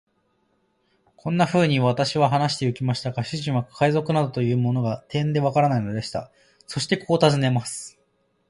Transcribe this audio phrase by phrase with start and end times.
[1.15, 6.31] こんなふうに私は話してゆきましたが、主人は海賊などというものが、てんでわからないのでした。
[6.65, 7.99] そしてこう尋ねます。